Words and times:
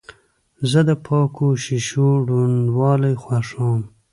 زه 0.71 0.79
د 0.89 0.91
پاکو 1.05 1.47
شیشو 1.63 2.07
روڼوالی 2.27 3.13
خوښوم. 3.23 3.81